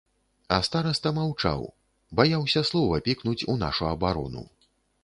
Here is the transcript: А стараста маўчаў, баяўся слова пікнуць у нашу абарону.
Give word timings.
А 0.55 0.57
стараста 0.67 1.11
маўчаў, 1.17 1.61
баяўся 2.21 2.65
слова 2.71 2.95
пікнуць 3.11 3.39
у 3.55 3.61
нашу 3.67 3.83
абарону. 3.95 4.43